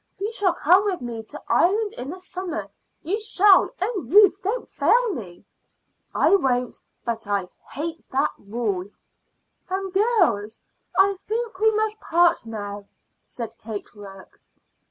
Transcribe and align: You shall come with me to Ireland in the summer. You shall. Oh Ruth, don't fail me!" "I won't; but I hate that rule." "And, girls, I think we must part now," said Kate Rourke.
You 0.17 0.31
shall 0.31 0.53
come 0.55 0.83
with 0.85 0.99
me 1.01 1.21
to 1.25 1.39
Ireland 1.47 1.91
in 1.95 2.09
the 2.09 2.17
summer. 2.17 2.65
You 3.03 3.19
shall. 3.19 3.69
Oh 3.79 4.03
Ruth, 4.09 4.41
don't 4.41 4.67
fail 4.67 5.13
me!" 5.13 5.45
"I 6.11 6.33
won't; 6.35 6.79
but 7.05 7.27
I 7.27 7.47
hate 7.73 8.09
that 8.09 8.31
rule." 8.39 8.89
"And, 9.69 9.93
girls, 9.93 10.59
I 10.97 11.17
think 11.27 11.59
we 11.59 11.69
must 11.75 11.99
part 11.99 12.47
now," 12.47 12.87
said 13.27 13.55
Kate 13.59 13.93
Rourke. 13.93 14.39